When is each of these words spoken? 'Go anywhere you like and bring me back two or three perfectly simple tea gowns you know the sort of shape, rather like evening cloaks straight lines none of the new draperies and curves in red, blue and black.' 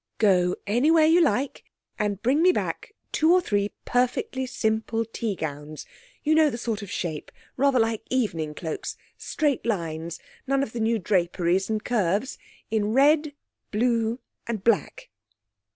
'Go 0.17 0.55
anywhere 0.65 1.05
you 1.05 1.21
like 1.21 1.63
and 1.99 2.23
bring 2.23 2.41
me 2.41 2.51
back 2.51 2.95
two 3.11 3.31
or 3.31 3.39
three 3.39 3.71
perfectly 3.85 4.47
simple 4.47 5.05
tea 5.05 5.35
gowns 5.35 5.85
you 6.23 6.33
know 6.33 6.49
the 6.49 6.57
sort 6.57 6.81
of 6.81 6.89
shape, 6.89 7.31
rather 7.55 7.77
like 7.77 8.01
evening 8.09 8.55
cloaks 8.55 8.97
straight 9.15 9.63
lines 9.63 10.19
none 10.47 10.63
of 10.63 10.71
the 10.73 10.79
new 10.79 10.97
draperies 10.97 11.69
and 11.69 11.83
curves 11.83 12.39
in 12.71 12.93
red, 12.93 13.35
blue 13.69 14.17
and 14.47 14.63
black.' 14.63 15.11